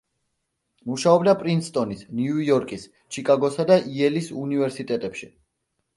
მუშაობდა 0.91 1.35
პრინსტონის, 1.41 2.01
ნიუ-იორკის, 2.21 2.87
ჩიკაგოსა 3.17 3.67
და 3.73 3.81
იელის 3.99 4.35
უნივერსიტეტებში. 4.45 5.35